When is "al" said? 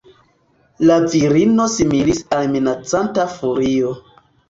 2.39-2.51